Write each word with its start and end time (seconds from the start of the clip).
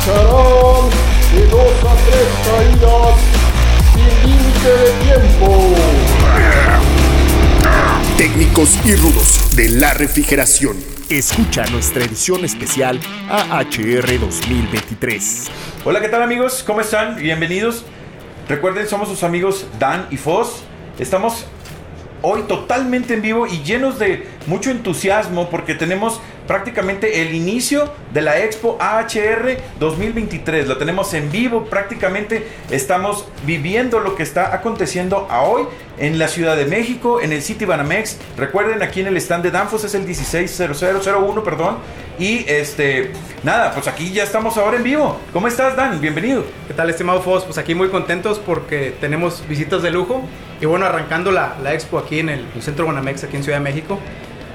escucharán 0.00 0.90
de 1.34 1.46
dos 1.46 1.84
a 1.84 1.94
tres 2.06 2.28
caídas 2.46 3.20
sin 3.94 4.30
límite 4.30 4.68
de 4.68 4.90
tiempo. 5.04 5.74
Técnicos 8.16 8.78
y 8.84 8.94
rudos 8.96 9.56
de 9.56 9.68
la 9.68 9.94
refrigeración. 9.94 10.76
Escucha 11.08 11.64
nuestra 11.66 12.04
edición 12.04 12.44
especial 12.44 13.00
AHR 13.28 14.20
2023. 14.20 15.50
Hola, 15.84 16.00
¿qué 16.00 16.08
tal 16.08 16.22
amigos? 16.22 16.62
¿Cómo 16.66 16.80
están? 16.80 17.16
Bienvenidos. 17.16 17.84
Recuerden, 18.48 18.88
somos 18.88 19.08
sus 19.08 19.22
amigos 19.22 19.66
Dan 19.78 20.06
y 20.10 20.16
Foz. 20.16 20.62
Estamos 20.98 21.46
hoy 22.22 22.42
totalmente 22.42 23.14
en 23.14 23.22
vivo 23.22 23.46
y 23.46 23.62
llenos 23.62 23.98
de 23.98 24.26
mucho 24.46 24.70
entusiasmo 24.70 25.50
porque 25.50 25.74
tenemos 25.74 26.20
prácticamente 26.50 27.22
el 27.22 27.32
inicio 27.32 27.92
de 28.12 28.22
la 28.22 28.40
Expo 28.40 28.76
AHR 28.80 29.56
2023. 29.78 30.66
La 30.66 30.78
tenemos 30.78 31.14
en 31.14 31.30
vivo, 31.30 31.66
prácticamente 31.66 32.44
estamos 32.70 33.24
viviendo 33.46 34.00
lo 34.00 34.16
que 34.16 34.24
está 34.24 34.52
aconteciendo 34.52 35.28
a 35.30 35.42
hoy 35.42 35.62
en 35.98 36.18
la 36.18 36.26
Ciudad 36.26 36.56
de 36.56 36.64
México, 36.64 37.20
en 37.20 37.32
el 37.32 37.40
City 37.42 37.66
Banamex. 37.66 38.18
Recuerden, 38.36 38.82
aquí 38.82 38.98
en 39.00 39.06
el 39.06 39.16
stand 39.18 39.44
de 39.44 39.52
Danfos 39.52 39.84
es 39.84 39.94
el 39.94 40.02
160001, 40.02 41.44
perdón. 41.44 41.76
Y 42.18 42.44
este, 42.48 43.12
nada, 43.44 43.72
pues 43.72 43.86
aquí 43.86 44.10
ya 44.10 44.24
estamos 44.24 44.56
ahora 44.56 44.76
en 44.76 44.82
vivo. 44.82 45.20
¿Cómo 45.32 45.46
estás, 45.46 45.76
Dan? 45.76 46.00
Bienvenido. 46.00 46.42
¿Qué 46.66 46.74
tal, 46.74 46.90
estimado 46.90 47.22
Foz? 47.22 47.44
Pues 47.44 47.58
aquí 47.58 47.76
muy 47.76 47.90
contentos 47.90 48.40
porque 48.40 48.92
tenemos 49.00 49.46
visitas 49.46 49.82
de 49.82 49.92
lujo. 49.92 50.20
Y 50.60 50.66
bueno, 50.66 50.84
arrancando 50.84 51.30
la, 51.30 51.54
la 51.62 51.74
expo 51.74 51.96
aquí 51.96 52.18
en 52.18 52.28
el, 52.28 52.44
el 52.56 52.60
Centro 52.60 52.86
Banamex, 52.86 53.22
aquí 53.22 53.36
en 53.36 53.44
Ciudad 53.44 53.58
de 53.58 53.64
México. 53.64 54.00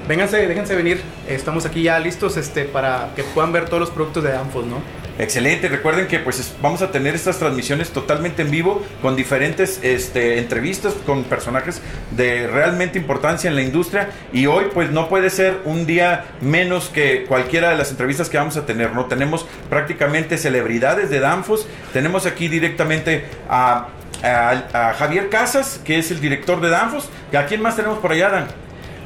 Vénganse, 0.08 0.46
déjense 0.46 0.76
venir. 0.76 1.00
Estamos 1.28 1.66
aquí 1.66 1.82
ya 1.82 1.98
listos 1.98 2.36
este, 2.36 2.64
para 2.64 3.08
que 3.16 3.24
puedan 3.24 3.52
ver 3.52 3.64
todos 3.66 3.80
los 3.80 3.90
productos 3.90 4.22
de 4.22 4.30
Danfoss, 4.30 4.64
¿no? 4.66 4.76
Excelente, 5.18 5.68
recuerden 5.68 6.06
que 6.08 6.18
pues 6.18 6.38
es- 6.38 6.54
vamos 6.60 6.82
a 6.82 6.90
tener 6.92 7.14
estas 7.14 7.38
transmisiones 7.38 7.88
totalmente 7.90 8.42
en 8.42 8.50
vivo 8.50 8.84
con 9.00 9.16
diferentes 9.16 9.80
este, 9.82 10.38
entrevistas 10.38 10.92
con 11.06 11.24
personajes 11.24 11.80
de 12.10 12.46
realmente 12.46 12.98
importancia 12.98 13.48
en 13.48 13.56
la 13.56 13.62
industria 13.62 14.10
y 14.32 14.44
hoy 14.46 14.66
pues 14.74 14.90
no 14.92 15.08
puede 15.08 15.30
ser 15.30 15.60
un 15.64 15.86
día 15.86 16.26
menos 16.42 16.90
que 16.90 17.24
cualquiera 17.24 17.70
de 17.70 17.76
las 17.78 17.90
entrevistas 17.90 18.28
que 18.28 18.36
vamos 18.36 18.58
a 18.58 18.66
tener, 18.66 18.92
¿no? 18.92 19.06
Tenemos 19.06 19.46
prácticamente 19.70 20.36
celebridades 20.36 21.08
de 21.08 21.18
Danfos, 21.18 21.66
tenemos 21.94 22.26
aquí 22.26 22.48
directamente 22.48 23.24
a, 23.48 23.88
a- 24.22 24.90
a 24.90 24.92
Javier 24.94 25.30
Casas, 25.30 25.80
que 25.82 25.98
es 25.98 26.10
el 26.10 26.20
director 26.20 26.60
de 26.60 26.68
Danfos, 26.68 27.08
¿a 27.36 27.46
quién 27.46 27.62
más 27.62 27.74
tenemos 27.74 27.98
por 28.00 28.12
allá, 28.12 28.28
Dan? 28.28 28.46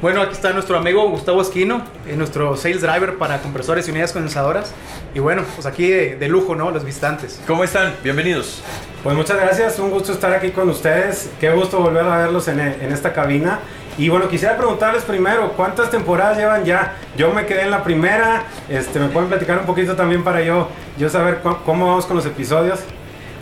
Bueno, 0.01 0.21
aquí 0.21 0.33
está 0.33 0.51
nuestro 0.51 0.77
amigo 0.77 1.07
Gustavo 1.09 1.43
Esquino, 1.43 1.83
eh, 2.07 2.15
nuestro 2.15 2.57
sales 2.57 2.81
driver 2.81 3.19
para 3.19 3.37
compresores 3.39 3.87
y 3.87 3.91
unidades 3.91 4.13
condensadoras. 4.13 4.73
Y 5.13 5.19
bueno, 5.19 5.43
pues 5.53 5.67
aquí 5.67 5.87
de, 5.87 6.15
de 6.15 6.27
lujo, 6.27 6.55
¿no? 6.55 6.71
Los 6.71 6.83
visitantes. 6.83 7.39
¿Cómo 7.45 7.63
están? 7.63 7.93
Bienvenidos. 8.03 8.63
Pues 9.03 9.15
muchas 9.15 9.37
gracias, 9.39 9.77
un 9.77 9.91
gusto 9.91 10.11
estar 10.11 10.33
aquí 10.33 10.49
con 10.49 10.67
ustedes. 10.69 11.29
Qué 11.39 11.51
gusto 11.51 11.79
volver 11.79 12.03
a 12.03 12.17
verlos 12.17 12.47
en, 12.47 12.59
en 12.59 12.91
esta 12.91 13.13
cabina. 13.13 13.59
Y 13.99 14.09
bueno, 14.09 14.27
quisiera 14.27 14.57
preguntarles 14.57 15.03
primero, 15.03 15.51
¿cuántas 15.51 15.91
temporadas 15.91 16.35
llevan 16.35 16.65
ya? 16.65 16.95
Yo 17.15 17.31
me 17.31 17.45
quedé 17.45 17.61
en 17.63 17.71
la 17.71 17.83
primera, 17.83 18.45
este, 18.69 18.97
me 18.99 19.09
pueden 19.09 19.29
platicar 19.29 19.59
un 19.59 19.65
poquito 19.67 19.95
también 19.95 20.23
para 20.23 20.41
yo, 20.41 20.67
yo 20.97 21.09
saber 21.09 21.41
cómo 21.63 21.85
vamos 21.87 22.07
con 22.07 22.15
los 22.15 22.25
episodios. 22.25 22.79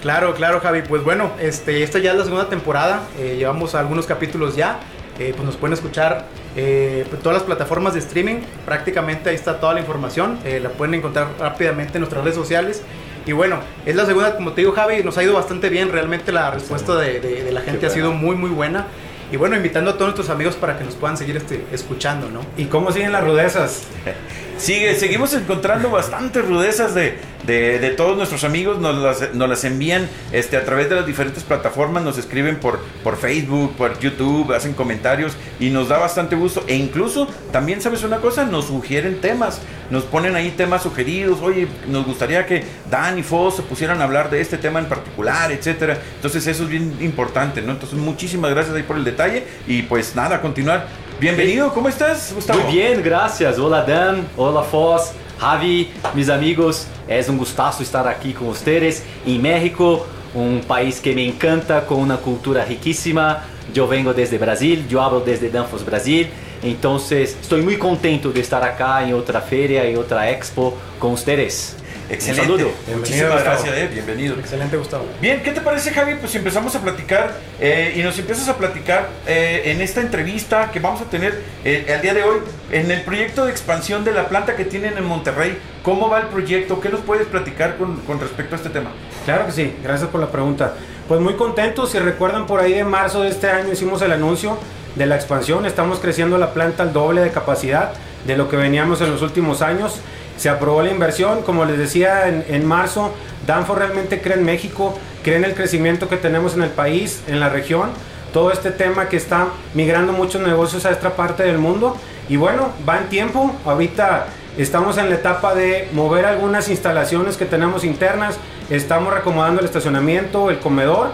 Claro, 0.02 0.34
claro, 0.34 0.60
Javi. 0.60 0.82
Pues 0.82 1.06
bueno, 1.06 1.32
este, 1.40 1.84
esta 1.84 2.00
ya 2.00 2.12
es 2.12 2.18
la 2.18 2.24
segunda 2.26 2.50
temporada. 2.50 3.04
eh, 3.18 3.36
llevamos 3.38 3.76
algunos 3.76 4.06
capítulos 4.06 4.58
ya. 4.58 4.80
eh, 5.20 5.32
pues 5.34 5.46
nos 5.46 5.56
pueden 5.58 5.74
escuchar 5.74 6.26
eh, 6.56 7.06
por 7.10 7.20
todas 7.20 7.38
las 7.40 7.44
plataformas 7.44 7.94
de 7.94 8.00
streaming. 8.00 8.38
Prácticamente 8.66 9.30
ahí 9.30 9.36
está 9.36 9.60
toda 9.60 9.74
la 9.74 9.80
información. 9.80 10.40
eh, 10.46 10.60
la 10.62 10.70
pueden 10.70 10.94
encontrar 10.96 11.28
rápidamente 11.40 11.94
en 11.98 12.02
nuestras 12.02 12.24
redes 12.24 12.36
sociales. 12.36 12.82
Y 13.26 13.32
bueno, 13.34 13.60
es 13.86 13.96
la 13.96 14.06
segunda, 14.06 14.36
como 14.36 14.54
te 14.54 14.62
digo, 14.62 14.72
Javi, 14.74 15.04
nos 15.04 15.18
ha 15.18 15.24
ido 15.24 15.34
bastante 15.34 15.70
bien. 15.70 15.92
Realmente 15.92 16.32
la 16.32 16.52
respuesta 16.52 16.96
de, 16.96 17.20
de- 17.20 17.44
de 17.44 17.52
la 17.52 17.62
gente 17.62 17.86
ha 17.86 17.90
sido 17.90 18.12
muy, 18.12 18.36
muy 18.36 18.50
buena. 18.50 18.88
Y 19.32 19.38
bueno, 19.38 19.56
invitando 19.56 19.92
a 19.92 19.94
todos 19.94 20.08
nuestros 20.08 20.30
amigos 20.30 20.56
para 20.56 20.78
que 20.80 20.84
nos 20.84 20.96
puedan 20.96 21.16
seguir 21.16 21.38
este, 21.38 21.64
escuchando, 21.72 22.30
¿no? 22.32 22.42
¿Y 22.58 22.66
cómo 22.66 22.92
siguen 22.92 23.12
las 23.12 23.24
rudezas? 23.24 23.84
Sigue, 24.60 24.94
seguimos 24.96 25.34
encontrando 25.34 25.90
bastantes 25.90 26.46
rudezas 26.46 26.94
de, 26.94 27.18
de- 27.48 27.90
todos 27.96 28.18
nuestros 28.18 28.44
amigos, 28.44 28.78
nos 28.78 28.98
las, 28.98 29.34
nos 29.34 29.48
las 29.50 29.64
envían 29.64 30.08
este, 30.34 30.58
a 30.58 30.66
través 30.66 30.90
de 30.90 30.96
las 30.96 31.06
diferentes 31.06 31.44
plataformas, 31.44 32.04
nos 32.04 32.18
escriben 32.18 32.58
por, 32.60 32.80
por 33.04 33.16
Facebook, 33.18 33.76
por 33.78 33.98
YouTube, 34.00 34.54
hacen 34.54 34.74
comentarios 34.74 35.34
y 35.62 35.70
nos 35.70 35.88
da 35.88 35.98
bastante 35.98 36.36
gusto. 36.36 36.64
E 36.68 36.76
incluso, 36.76 37.28
también 37.52 37.82
sabes 37.82 38.04
una 38.04 38.18
cosa, 38.18 38.44
nos 38.46 38.66
sugieren 38.66 39.22
temas, 39.22 39.62
nos 39.90 40.04
ponen 40.04 40.36
ahí 40.36 40.52
temas 40.52 40.84
sugeridos, 40.84 41.40
oye, 41.42 41.68
nos 41.88 42.06
gustaría 42.06 42.46
que 42.46 42.64
Dan 42.92 43.18
y 43.18 43.24
Foz 43.24 43.56
se 43.56 43.62
pusieran 43.64 44.02
a 44.02 44.04
hablar 44.04 44.30
de 44.30 44.42
este 44.42 44.58
tema 44.58 44.80
en 44.80 44.86
particular, 44.86 45.52
etcétera. 45.54 45.98
Entonces 46.16 46.46
eso 46.48 46.64
es 46.64 46.70
bien 46.70 46.98
importante, 47.00 47.62
¿no? 47.62 47.72
Entonces 47.72 47.98
muchísimas 47.98 48.52
gracias 48.52 48.76
ahí 48.76 48.84
por 48.84 48.98
el 48.98 49.06
detalle 49.06 49.46
y 49.68 49.84
pues 49.84 50.16
nada, 50.16 50.42
continuar. 50.42 51.09
Bienvenido, 51.20 51.74
¿cómo 51.74 51.90
estás, 51.90 52.32
Gustavo? 52.34 52.62
Muy 52.64 52.72
bien, 52.76 53.04
gracias. 53.04 53.60
Hola 53.60 53.82
Dan, 53.82 54.26
hola 54.38 54.64
Foz, 54.64 55.12
Javi, 55.38 55.92
mis 56.14 56.30
amigos. 56.30 56.88
Es 57.10 57.28
un 57.28 57.38
gustazo 57.38 57.84
estar 57.84 58.08
aquí 58.08 58.32
con 58.32 58.48
ustedes 58.48 59.04
en 59.26 59.42
México, 59.42 60.08
un 60.34 60.62
país 60.66 61.02
que 61.02 61.14
me 61.14 61.28
encanta, 61.28 61.86
con 61.86 62.00
una 62.00 62.16
cultura 62.16 62.64
riquísima. 62.64 63.44
Yo 63.74 63.86
vengo 63.86 64.14
desde 64.14 64.38
Brasil, 64.38 64.88
yo 64.88 65.02
hablo 65.02 65.20
desde 65.20 65.50
Danfoss 65.50 65.84
Brasil. 65.84 66.30
Entonces, 66.64 67.36
estoy 67.42 67.64
muy 67.64 67.78
contento 67.78 68.32
de 68.32 68.40
estar 68.40 68.64
acá 68.64 69.04
en 69.04 69.14
otra 69.14 69.42
feria, 69.42 69.84
en 69.84 69.98
otra 69.98 70.32
expo 70.32 70.78
con 71.00 71.12
ustedes. 71.12 71.76
Excelente. 72.10 72.52
Un 72.52 72.60
saludo. 72.60 72.72
Muchísimas 72.98 73.44
gracias, 73.44 73.78
eh, 73.78 73.90
bienvenido. 73.92 74.36
Excelente, 74.40 74.78
Gustavo. 74.78 75.06
Bien, 75.22 75.44
¿qué 75.44 75.52
te 75.52 75.62
parece, 75.62 75.92
Javi? 75.92 76.16
Pues 76.16 76.34
empezamos 76.36 76.76
a 76.76 76.82
platicar 76.82 77.34
eh, 77.60 77.94
y 77.96 78.02
nos 78.02 78.18
empiezas 78.18 78.48
a 78.50 78.58
platicar 78.58 79.10
eh, 79.28 79.64
en 79.66 79.82
esta 79.82 80.02
entrevista 80.02 80.72
que 80.72 80.80
vamos 80.80 81.02
a 81.02 81.06
tener 81.06 81.40
eh, 81.64 81.86
el 81.88 82.02
día 82.02 82.14
de 82.14 82.24
hoy 82.24 82.40
en 82.72 82.90
el 82.90 83.02
proyecto 83.02 83.46
de 83.46 83.52
expansión 83.52 84.04
de 84.04 84.12
la 84.12 84.28
planta 84.28 84.56
que 84.56 84.66
tienen 84.66 84.98
en 84.98 85.06
Monterrey. 85.06 85.58
¿Cómo 85.84 86.10
va 86.10 86.20
el 86.20 86.28
proyecto? 86.28 86.82
¿Qué 86.82 86.90
nos 86.90 87.02
puedes 87.02 87.28
platicar 87.28 87.78
con, 87.78 87.98
con 88.02 88.20
respecto 88.20 88.56
a 88.56 88.58
este 88.58 88.70
tema? 88.70 88.92
Claro 89.26 89.46
que 89.46 89.52
sí, 89.52 89.76
gracias 89.84 90.10
por 90.10 90.20
la 90.20 90.32
pregunta. 90.32 90.74
Pues 91.08 91.22
muy 91.22 91.36
contentos, 91.36 91.92
si 91.92 92.00
recuerdan 92.00 92.48
por 92.48 92.60
ahí 92.60 92.74
de 92.74 92.84
marzo 92.84 93.22
de 93.22 93.30
este 93.30 93.50
año 93.50 93.72
hicimos 93.72 94.02
el 94.02 94.12
anuncio 94.12 94.58
de 94.96 95.06
la 95.06 95.16
expansión, 95.16 95.66
estamos 95.66 96.00
creciendo 96.00 96.38
la 96.38 96.54
planta 96.54 96.84
al 96.84 96.94
doble 96.94 97.22
de 97.22 97.32
capacidad 97.32 97.94
de 98.26 98.36
lo 98.38 98.50
que 98.50 98.58
veníamos 98.58 99.02
en 99.02 99.12
los 99.12 99.22
últimos 99.22 99.62
años. 99.62 100.02
Se 100.40 100.48
aprobó 100.48 100.82
la 100.82 100.90
inversión, 100.90 101.42
como 101.42 101.66
les 101.66 101.78
decía 101.78 102.30
en, 102.30 102.46
en 102.48 102.66
marzo, 102.66 103.14
Danfo 103.46 103.76
realmente 103.76 104.22
cree 104.22 104.38
en 104.38 104.46
México, 104.46 104.98
cree 105.22 105.36
en 105.36 105.44
el 105.44 105.54
crecimiento 105.54 106.08
que 106.08 106.16
tenemos 106.16 106.54
en 106.56 106.64
el 106.64 106.70
país, 106.70 107.22
en 107.28 107.42
la 107.42 107.50
región, 107.50 107.90
todo 108.32 108.54
este 108.54 108.72
tema 108.72 109.10
que 109.10 109.18
está 109.18 109.48
migrando 109.74 110.14
muchos 110.14 110.42
negocios 110.42 110.86
a 110.86 110.92
esta 110.92 111.18
parte 111.18 111.44
del 111.44 111.58
mundo. 111.58 111.98
Y 112.30 112.38
bueno, 112.38 112.70
va 112.88 113.00
en 113.00 113.10
tiempo, 113.10 113.54
ahorita 113.66 114.28
estamos 114.58 114.98
en 114.98 115.10
la 115.10 115.16
etapa 115.16 115.56
de 115.56 115.90
mover 115.92 116.26
algunas 116.26 116.70
instalaciones 116.70 117.36
que 117.36 117.46
tenemos 117.46 117.84
internas, 117.84 118.38
estamos 118.70 119.14
reacomodando 119.14 119.60
el 119.60 119.66
estacionamiento, 119.66 120.50
el 120.50 120.60
comedor. 120.60 121.10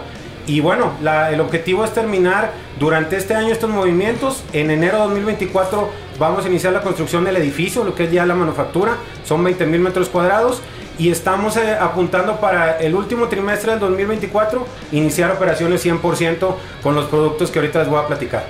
Y 0.46 0.60
bueno, 0.60 0.92
el 1.28 1.40
objetivo 1.40 1.84
es 1.84 1.92
terminar 1.92 2.52
durante 2.78 3.16
este 3.16 3.34
año 3.34 3.48
estos 3.48 3.68
movimientos. 3.68 4.44
En 4.52 4.70
enero 4.70 4.98
de 4.98 5.04
2024 5.04 5.90
vamos 6.18 6.44
a 6.44 6.48
iniciar 6.48 6.72
la 6.72 6.80
construcción 6.80 7.24
del 7.24 7.36
edificio, 7.36 7.84
lo 7.84 7.94
que 7.94 8.04
es 8.04 8.12
ya 8.12 8.26
la 8.26 8.34
manufactura. 8.34 8.96
Son 9.24 9.42
20 9.42 9.66
mil 9.66 9.80
metros 9.80 10.08
cuadrados. 10.08 10.62
Y 10.98 11.10
estamos 11.10 11.58
eh, 11.58 11.76
apuntando 11.78 12.40
para 12.40 12.78
el 12.78 12.94
último 12.94 13.28
trimestre 13.28 13.72
del 13.72 13.80
2024 13.80 14.66
iniciar 14.92 15.30
operaciones 15.30 15.84
100% 15.84 16.54
con 16.82 16.94
los 16.94 17.04
productos 17.06 17.50
que 17.50 17.58
ahorita 17.58 17.80
les 17.80 17.88
voy 17.88 18.00
a 18.02 18.06
platicar. 18.06 18.46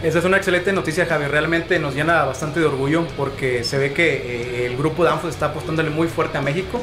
Esa 0.00 0.20
es 0.20 0.24
una 0.24 0.36
excelente 0.36 0.72
noticia, 0.72 1.04
Javi. 1.06 1.26
Realmente 1.26 1.80
nos 1.80 1.96
llena 1.96 2.24
bastante 2.24 2.60
de 2.60 2.66
orgullo 2.66 3.06
porque 3.16 3.64
se 3.64 3.76
ve 3.76 3.92
que 3.92 4.14
eh, 4.14 4.66
el 4.66 4.76
grupo 4.76 5.02
Danfoss 5.02 5.30
está 5.30 5.46
apostándole 5.46 5.90
muy 5.90 6.06
fuerte 6.06 6.38
a 6.38 6.42
México. 6.42 6.80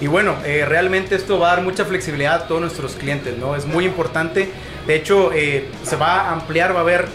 Y 0.00 0.06
bueno, 0.06 0.36
eh, 0.44 0.64
realmente 0.64 1.16
esto 1.16 1.40
va 1.40 1.52
a 1.52 1.56
dar 1.56 1.64
mucha 1.64 1.84
flexibilidad 1.84 2.34
a 2.34 2.46
todos 2.46 2.60
nuestros 2.60 2.94
clientes, 2.94 3.36
¿no? 3.36 3.56
Es 3.56 3.66
muy 3.66 3.84
importante. 3.84 4.50
De 4.86 4.94
hecho, 4.94 5.30
se 5.32 5.96
va 5.96 6.20
a 6.20 6.32
ampliar, 6.32 6.74
va 6.74 6.80
a 6.80 6.82
haber 6.82 7.08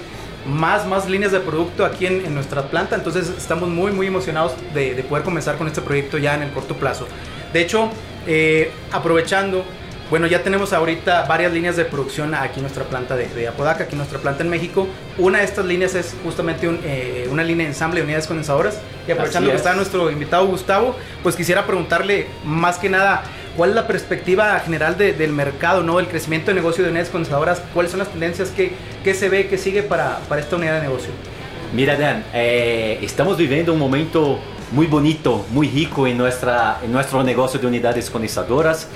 más, 0.50 0.86
más 0.88 1.08
líneas 1.10 1.32
de 1.32 1.40
producto 1.40 1.86
aquí 1.86 2.06
en, 2.06 2.26
en 2.26 2.34
nuestra 2.34 2.64
planta. 2.64 2.96
Entonces 2.96 3.32
estamos 3.38 3.70
muy, 3.70 3.92
muy 3.92 4.08
emocionados 4.08 4.54
de, 4.74 4.96
de 4.96 5.04
poder 5.04 5.24
comenzar 5.24 5.58
con 5.58 5.68
este 5.68 5.82
proyecto 5.82 6.18
ya 6.18 6.36
en 6.36 6.44
el 6.44 6.52
corto 6.52 6.76
plazo. 6.76 7.08
De 7.54 7.62
hecho, 7.62 7.90
eh, 8.28 8.72
aprovechando, 8.92 9.64
bueno, 10.10 10.28
ya 10.28 10.44
tenemos 10.44 10.74
ahorita 10.74 11.26
varias 11.26 11.54
líneas 11.54 11.76
de 11.76 11.86
producción 11.86 12.34
aquí 12.34 12.56
en 12.56 12.64
nuestra 12.64 12.84
planta 12.84 13.16
de, 13.16 13.28
de 13.28 13.48
Apodaca, 13.48 13.84
aquí 13.84 13.94
en 13.94 14.00
nuestra 14.00 14.20
planta 14.20 14.44
en 14.44 14.50
México. 14.50 14.88
Una 15.18 15.40
de 15.40 15.46
estas 15.46 15.66
líneas 15.66 15.96
es 15.96 16.16
justamente 16.24 16.68
un, 16.68 16.80
eh, 16.84 17.28
una 17.32 17.44
línea 17.44 17.66
de 17.66 17.74
ensamble 17.74 18.00
de 18.00 18.04
unidades 18.06 18.28
condensadoras. 18.28 18.80
Y 19.08 19.12
aprovechando 19.12 19.50
que 19.50 19.56
es. 19.56 19.62
está 19.62 19.74
nuestro 19.76 20.12
invitado 20.12 20.46
Gustavo, 20.48 20.96
pues 21.24 21.36
quisiera 21.36 21.66
preguntarle 21.66 22.28
más 22.44 22.78
que 22.78 22.90
nada, 22.90 23.24
¿cuál 23.60 23.72
es 23.72 23.76
la 23.76 23.88
perspectiva 23.88 24.58
general 24.62 24.98
de- 24.98 25.12
del 25.12 25.34
mercado, 25.34 25.84
¿no? 25.84 26.00
el 26.00 26.08
crecimiento 26.08 26.50
de 26.52 26.56
negocio 26.56 26.82
de 26.82 26.92
unidades 26.92 27.10
condensadoras? 27.12 27.62
¿Cuáles 27.74 27.92
son 27.92 28.00
las 28.00 28.08
tendencias 28.08 28.52
que, 28.52 28.72
que 29.04 29.14
se 29.14 29.28
ve, 29.28 29.48
que 29.50 29.58
sigue 29.58 29.84
para, 29.84 30.20
para 30.30 30.40
esta 30.40 30.56
unidad 30.56 30.76
de 30.76 30.88
negocio? 30.88 31.10
Mira, 31.74 31.98
Dan, 31.98 32.24
eh, 32.34 33.00
estamos 33.02 33.36
viviendo 33.36 33.74
un 33.74 33.80
momento 33.80 34.40
muy 34.72 34.88
bonito, 34.88 35.46
muy 35.52 35.68
rico 35.68 36.08
en, 36.08 36.18
nuestra, 36.18 36.80
en 36.86 36.90
nuestro 36.94 37.22
negocio 37.22 37.60
de 37.60 37.68
unidades 37.68 38.10
condensadoras. 38.10 38.88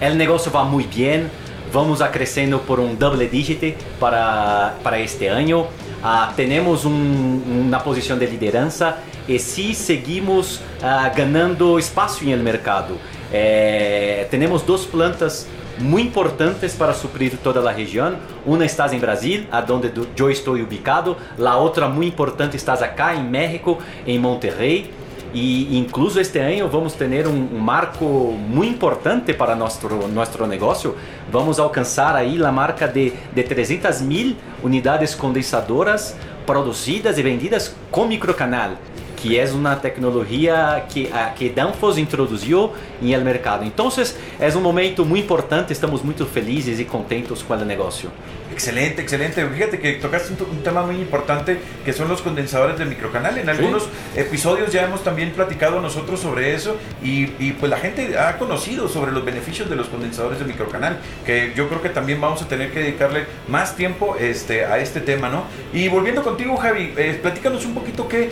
El 0.00 0.16
negocio 0.16 0.52
va 0.52 0.62
muy 0.62 0.84
bien, 0.84 1.28
vamos 1.72 2.00
a 2.00 2.12
creciendo 2.12 2.60
por 2.62 2.78
un 2.78 2.96
doble 2.96 3.28
dígito 3.28 3.66
para, 3.98 4.74
para 4.84 4.98
este 5.00 5.28
año. 5.28 5.66
Ah, 6.04 6.32
tenemos 6.36 6.84
un- 6.84 7.64
una 7.66 7.82
posición 7.82 8.20
de 8.20 8.28
lideranza 8.28 8.98
y 9.26 9.40
sí 9.40 9.74
seguimos 9.74 10.60
ah, 10.84 11.10
ganando 11.16 11.80
espacio 11.80 12.28
en 12.28 12.34
el 12.34 12.42
mercado. 12.44 12.96
Eh, 13.36 14.28
tenemos 14.30 14.64
dos 14.64 14.86
plantas 14.86 15.48
muy 15.80 16.02
importantes 16.02 16.74
para 16.74 16.94
suprir 16.94 17.36
toda 17.38 17.60
la 17.60 17.72
región. 17.72 18.16
Una 18.46 18.64
está 18.64 18.86
en 18.86 19.00
Brasil, 19.00 19.48
a 19.50 19.60
donde 19.60 19.88
do- 19.88 20.06
yo 20.14 20.28
estoy 20.30 20.62
ubicado. 20.62 21.16
La 21.36 21.56
otra 21.56 21.88
muy 21.88 22.06
importante 22.06 22.56
está 22.56 22.74
acá 22.74 23.12
en 23.12 23.28
México, 23.28 23.78
en 24.06 24.20
Monterrey. 24.22 24.88
Y 25.34 25.76
incluso 25.76 26.20
este 26.20 26.40
año 26.40 26.70
vamos 26.70 26.94
tener 26.94 27.26
un, 27.26 27.50
un 27.52 27.64
marco 27.64 28.04
muy 28.04 28.68
importante 28.68 29.34
para 29.34 29.56
nuestro, 29.56 30.06
nuestro 30.06 30.46
negocio. 30.46 30.94
Vamos 31.32 31.58
a 31.58 31.64
alcanzar 31.64 32.14
ahí 32.14 32.38
la 32.38 32.52
marca 32.52 32.86
de, 32.86 33.12
de 33.34 33.42
300 33.42 34.00
mil 34.02 34.36
unidades 34.62 35.16
condensadoras 35.16 36.14
produzidas 36.46 37.18
y 37.18 37.22
vendidas 37.24 37.74
con 37.90 38.06
microcanal 38.08 38.76
que 39.24 39.42
es 39.42 39.52
una 39.52 39.80
tecnología 39.80 40.86
que, 40.92 41.10
que 41.38 41.50
Danfoss 41.50 41.96
introduziu 41.96 42.72
en 43.00 43.08
el 43.08 43.24
mercado. 43.24 43.62
Entonces, 43.62 44.18
es 44.38 44.54
un 44.54 44.62
momento 44.62 45.02
muy 45.04 45.20
importante, 45.20 45.72
estamos 45.72 46.04
muy 46.04 46.14
felices 46.14 46.78
y 46.78 46.84
contentos 46.84 47.42
con 47.42 47.58
el 47.58 47.66
negocio. 47.66 48.10
Excelente, 48.52 49.02
excelente. 49.02 49.44
Fíjate 49.46 49.80
que 49.80 49.94
tocaste 49.94 50.32
un, 50.34 50.58
un 50.58 50.62
tema 50.62 50.82
muy 50.82 50.96
importante 50.96 51.58
que 51.84 51.92
son 51.92 52.08
los 52.08 52.22
condensadores 52.22 52.78
de 52.78 52.84
microcanal. 52.84 53.36
En 53.38 53.48
algunos 53.48 53.88
episodios 54.14 54.72
ya 54.72 54.84
hemos 54.84 55.02
también 55.02 55.32
platicado 55.32 55.80
nosotros 55.80 56.20
sobre 56.20 56.54
eso 56.54 56.76
y, 57.02 57.32
y, 57.40 57.56
pues 57.58 57.68
la 57.68 57.78
gente 57.78 58.16
ha 58.16 58.38
conocido 58.38 58.88
sobre 58.88 59.10
los 59.10 59.24
beneficios 59.24 59.68
de 59.68 59.74
los 59.74 59.88
condensadores 59.88 60.38
de 60.38 60.44
microcanal, 60.44 60.98
que 61.26 61.52
yo 61.56 61.68
creo 61.68 61.82
que 61.82 61.88
también 61.88 62.20
vamos 62.20 62.42
a 62.42 62.48
tener 62.48 62.70
que 62.70 62.80
dedicarle 62.80 63.24
más 63.48 63.74
tiempo 63.74 64.16
este, 64.20 64.64
a 64.66 64.78
este 64.78 65.00
tema, 65.00 65.30
¿no? 65.30 65.44
Y 65.72 65.88
volviendo 65.88 66.22
contigo, 66.22 66.56
Javi, 66.56 66.92
eh, 66.96 67.18
platícanos 67.20 67.64
un 67.64 67.74
poquito 67.74 68.06
qué, 68.06 68.30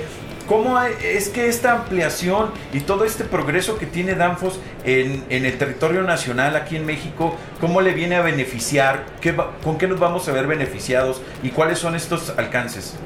¿Cómo 0.52 0.78
es 0.82 1.30
que 1.30 1.48
esta 1.48 1.72
ampliación 1.72 2.50
y 2.74 2.80
todo 2.80 3.06
este 3.06 3.24
progreso 3.24 3.78
que 3.78 3.86
tiene 3.86 4.14
Danfoss 4.14 4.60
en, 4.84 5.24
el 5.30 5.56
territorio 5.56 6.02
nacional 6.02 6.56
aquí 6.56 6.76
en 6.76 6.84
México, 6.84 7.34
cómo 7.58 7.80
le 7.80 7.94
viene 7.94 8.16
a 8.16 8.20
beneficiar? 8.20 9.06
¿Qué 9.22 9.32
va- 9.32 9.52
¿Con 9.64 9.78
qué 9.78 9.88
nos 9.88 9.98
vamos 9.98 10.28
a 10.28 10.32
ver 10.32 10.46
beneficiados? 10.46 11.22
¿Y 11.42 11.48
cuáles 11.48 11.78
son 11.78 11.94
estos 11.94 12.34
alcances? 12.36 12.96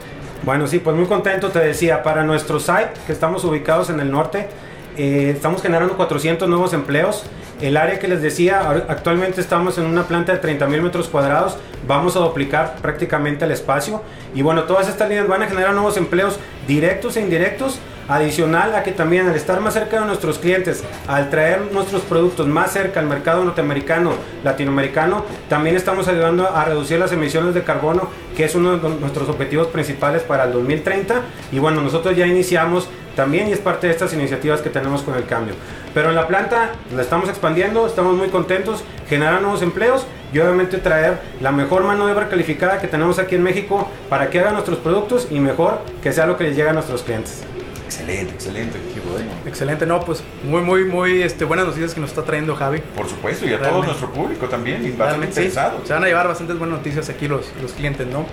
Bueno, 0.43 0.67
sí, 0.67 0.81
pues 0.81 0.97
muy 0.97 1.07
contento, 1.07 1.51
te 1.51 1.61
decía, 1.61 2.03
para 2.03 2.25
nuestro 2.25 2.59
site, 2.59 2.91
que 3.07 3.13
estamos 3.13 3.45
ubicados 3.45 3.91
en 3.91 4.01
el 4.01 4.11
norte, 4.11 4.49
eh, 4.97 5.31
estamos 5.37 5.63
generando 5.63 5.97
400 5.97 6.49
nuevos 6.49 6.73
empleos. 6.73 7.27
El 7.61 7.79
área 7.79 7.99
que 7.99 8.07
les 8.07 8.21
decía, 8.21 8.69
actualmente 8.89 9.41
estamos 9.41 9.79
en 9.79 9.87
una 9.87 10.07
planta 10.07 10.33
de 10.33 10.39
30 10.39 10.67
mil 10.67 10.83
metros 10.83 11.09
cuadrados, 11.09 11.57
vamos 11.89 12.15
a 12.15 12.19
duplicar 12.19 12.77
prácticamente 12.83 13.47
el 13.47 13.51
espacio. 13.51 14.03
Y 14.35 14.43
bueno, 14.43 14.65
todas 14.65 14.89
estas 14.89 15.09
líneas 15.09 15.27
van 15.27 15.43
a 15.43 15.47
generar 15.47 15.73
nuevos 15.73 15.97
empleos 15.97 16.39
directos 16.69 17.17
e 17.17 17.23
indirectos, 17.23 17.79
adicional 18.09 18.75
a 18.75 18.83
que 18.83 18.93
también 18.93 19.27
al 19.27 19.35
estar 19.35 19.59
más 19.61 19.73
cerca 19.73 20.01
de 20.01 20.07
nuestros 20.07 20.39
clientes, 20.39 20.85
al 21.09 21.31
traer 21.31 21.73
nuestros 21.73 22.03
productos 22.03 22.47
más 22.47 22.73
cerca 22.73 23.01
al 23.01 23.07
mercado 23.07 23.43
norteamericano, 23.43 24.13
latinoamericano, 24.45 25.25
también 25.49 25.77
estamos 25.77 26.09
ayudando 26.09 26.49
a 26.49 26.65
reducir 26.67 26.99
las 26.99 27.13
emisiones 27.13 27.55
de 27.55 27.65
carbono, 27.65 28.11
que 28.37 28.45
es 28.45 28.55
uno 28.55 28.77
de 28.77 28.89
nuestros 29.01 29.31
objetivos 29.31 29.69
principales 29.69 30.23
para 30.23 30.45
el 30.45 30.53
2030. 30.53 31.23
Y 31.53 31.59
bueno, 31.59 31.81
nosotros 31.81 32.15
ya 32.15 32.27
iniciamos 32.27 32.87
también 33.17 33.49
y 33.49 33.53
es 33.53 33.61
parte 33.61 33.87
de 33.87 33.95
estas 33.95 34.13
iniciativas 34.13 34.61
que 34.61 34.69
tenemos 34.69 35.03
con 35.03 35.15
el 35.15 35.25
cambio. 35.25 35.55
Pero 35.97 36.11
en 36.11 36.15
la 36.15 36.29
planta 36.29 36.73
la 36.95 37.01
estamos 37.01 37.31
expandiendo, 37.31 37.87
estamos 37.87 38.15
muy 38.19 38.29
contentos, 38.29 38.85
generar 39.09 39.41
nuevos 39.41 39.63
empleos 39.63 40.07
y 40.31 40.39
obviamente 40.39 40.77
traer 40.77 41.17
la 41.41 41.53
mejor 41.53 41.85
mano 41.85 42.07
de 42.07 42.13
obra 42.13 42.29
calificada 42.29 42.83
que 42.83 42.87
tenemos 42.87 43.19
aquí 43.19 43.35
en 43.35 43.43
México 43.43 43.89
para 44.11 44.29
que 44.29 44.39
hagan 44.41 44.53
nuestros 44.53 44.77
productos 44.77 45.29
y 45.31 45.41
mejor 45.41 45.81
que 46.03 46.13
sea 46.13 46.27
lo 46.27 46.37
que 46.37 46.45
les 46.45 46.55
llegue 46.55 46.69
a 46.69 46.75
nuestros 46.75 47.03
clientes. 47.03 47.45
Excelente, 47.87 48.35
excelente. 48.35 48.79
Qué 48.93 49.01
bueno. 49.11 49.31
Excelente, 49.47 49.87
no, 49.87 50.01
pues 50.01 50.23
muy, 50.45 50.61
muy, 50.61 50.85
muy 50.85 51.23
este, 51.23 51.47
buenas 51.47 51.65
noticias 51.65 51.95
que 51.95 52.01
nos 52.03 52.11
está 52.11 52.25
trayendo 52.25 52.55
Javi. 52.55 52.81
Por 52.95 53.09
supuesto, 53.09 53.47
y 53.47 53.55
a 53.55 53.57
todo 53.57 53.63
Realmente. 53.63 53.87
nuestro 53.87 54.11
público 54.11 54.49
también, 54.49 54.85
y 54.85 54.91
bastante 54.91 55.33
sí, 55.33 55.41
interesado. 55.45 55.81
se 55.83 55.95
van 55.95 56.05
a 56.05 56.09
llevar 56.09 56.29
bastantes 56.29 56.59
buenas 56.59 56.77
noticias 56.77 57.09
aquí 57.09 57.27
los, 57.27 57.51
los 57.63 57.73
clientes, 57.73 58.07
¿no? 58.07 58.27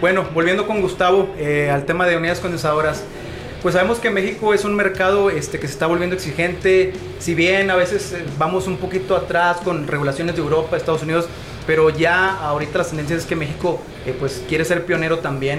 Bueno, 0.00 0.26
volviendo 0.34 0.66
con 0.66 0.80
Gustavo 0.82 1.30
eh, 1.38 1.70
al 1.72 1.84
tema 1.84 2.04
de 2.04 2.16
unidades 2.16 2.40
condensadoras, 2.40 3.04
pues 3.66 3.74
sabemos 3.74 3.98
que 3.98 4.10
México 4.10 4.54
es 4.54 4.64
un 4.64 4.76
mercado 4.76 5.28
este, 5.28 5.58
que 5.58 5.66
se 5.66 5.72
está 5.72 5.88
volviendo 5.88 6.14
exigente, 6.14 6.92
si 7.18 7.34
bien 7.34 7.68
a 7.68 7.74
veces 7.74 8.12
eh, 8.12 8.24
vamos 8.38 8.68
un 8.68 8.76
poquito 8.76 9.16
atrás 9.16 9.56
con 9.56 9.88
regulaciones 9.88 10.36
de 10.36 10.40
Europa, 10.40 10.76
Estados 10.76 11.02
Unidos, 11.02 11.26
pero 11.66 11.90
ya 11.90 12.36
ahorita 12.36 12.78
las 12.78 12.90
tendencias 12.90 13.22
es 13.22 13.26
que 13.26 13.34
México 13.34 13.80
eh, 14.06 14.14
pues 14.16 14.44
quiere 14.48 14.64
ser 14.64 14.84
pionero 14.84 15.18
también. 15.18 15.58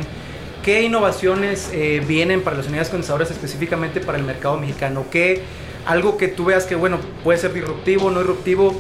¿Qué 0.64 0.84
innovaciones 0.84 1.70
eh, 1.74 2.02
vienen 2.08 2.44
para 2.44 2.56
las 2.56 2.68
unidades 2.68 2.88
condensadoras 2.88 3.30
específicamente 3.30 4.00
para 4.00 4.18
el 4.18 4.24
mercado 4.24 4.56
mexicano? 4.56 5.04
¿Qué, 5.12 5.42
algo 5.88 6.18
que 6.18 6.28
tú 6.28 6.46
veas 6.46 6.66
que, 6.66 6.76
bueno, 6.76 7.00
puede 7.24 7.40
ser 7.40 7.54
disruptivo, 7.54 8.12
no 8.12 8.20
disruptivo? 8.20 8.80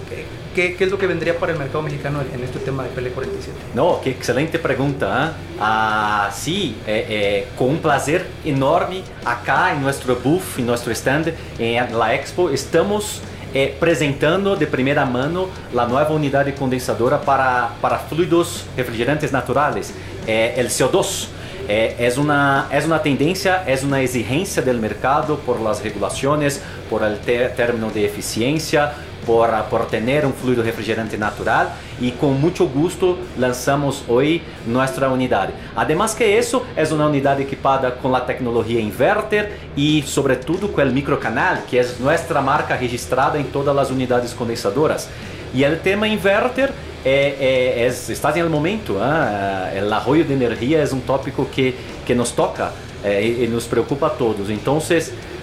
¿Qué, 0.54 0.75
qué, 0.75 0.83
es 0.86 0.89
lo 0.92 0.98
que 0.98 1.06
vendría 1.06 1.38
para 1.38 1.51
el 1.51 1.59
mercado 1.59 1.83
mexicano 1.83 2.19
en 2.33 2.44
este 2.44 2.57
tema 2.59 2.83
de 2.83 2.89
PL47? 2.89 3.75
No, 3.75 4.01
qué 4.04 4.09
excelente 4.09 4.57
pregunta. 4.57 5.27
¿eh? 5.27 5.56
Ah, 5.59 6.31
sí, 6.33 6.77
eh, 6.88 7.06
eh, 7.09 7.48
con 7.56 7.69
un 7.69 7.77
placer 7.77 8.25
enorme 8.44 9.04
acá 9.24 9.71
en 9.71 9.81
nuestro 9.81 10.15
booth, 10.15 10.57
en 10.57 10.65
nuestro 10.65 10.92
stand 10.92 11.33
en 11.59 11.98
la 11.98 12.15
Expo, 12.15 12.50
estamos 12.50 13.21
eh, 13.54 13.75
presentando 13.80 14.57
de 14.57 14.68
primera 14.68 15.06
mano 15.06 15.48
la 15.74 15.88
nueva 15.88 16.12
unidad 16.12 16.45
condensadora 16.54 17.21
para, 17.21 17.69
para 17.81 17.98
fluidos 17.98 18.65
refrigerantes 18.75 19.31
naturales, 19.31 19.94
eh, 20.27 20.54
el 20.57 20.68
CO2. 20.68 21.27
Eh, 21.67 21.95
es, 21.99 22.17
una, 22.17 22.69
es 22.71 22.85
una 22.85 23.01
tendencia, 23.01 23.63
es 23.67 23.83
una 23.83 23.99
exigencia 24.01 24.63
mercado 24.79 25.37
por 25.39 25.59
las 25.59 25.83
regulaciones, 25.83 26.61
por 26.89 27.03
el 27.03 27.19
término 27.19 27.89
de 27.89 28.05
eficiencia, 28.05 28.93
por, 29.25 29.51
por 29.65 29.87
tener 29.87 30.25
un 30.25 30.33
fluido 30.33 30.63
refrigerante 30.63 31.17
natural 31.17 31.69
y 31.99 32.11
con 32.11 32.39
mucho 32.39 32.69
gusto 32.69 33.17
lanzamos 33.37 34.05
hoy 34.07 34.41
nuestra 34.65 35.09
unidad. 35.09 35.49
Además 35.75 36.15
que 36.15 36.37
eso 36.37 36.63
es 36.77 36.93
una 36.93 37.07
unidad 37.07 37.39
equipada 37.41 37.95
con 37.95 38.13
la 38.13 38.25
tecnología 38.25 38.79
inverter 38.79 39.57
y 39.75 40.01
sobre 40.03 40.37
todo 40.37 40.71
con 40.71 40.87
el 40.87 40.93
microcanal, 40.93 41.65
que 41.69 41.81
es 41.81 41.99
nuestra 41.99 42.41
marca 42.41 42.77
registrada 42.77 43.37
en 43.37 43.47
todas 43.47 43.75
las 43.75 43.91
unidades 43.91 44.33
condensadoras. 44.33 45.09
Y 45.53 45.63
el 45.63 45.80
tema 45.81 46.07
inverter 46.07 46.71
é, 47.06 47.35
é, 47.39 47.83
é, 47.83 47.87
está 47.87 48.37
em 48.37 48.42
el 48.42 48.49
momento. 48.49 48.97
ah, 48.99 49.71
El 49.73 49.92
arroyo 49.92 50.23
de 50.23 50.33
energia 50.33 50.80
é 50.80 50.94
um 50.94 50.99
tópico 50.99 51.45
que, 51.45 51.75
que 52.06 52.13
nos 52.16 52.31
toca 52.31 52.71
eh, 53.04 53.21
e, 53.21 53.44
e 53.45 53.47
nos 53.47 53.66
preocupa 53.66 54.07
a 54.07 54.09
todos. 54.09 54.49
Então, 54.49 54.80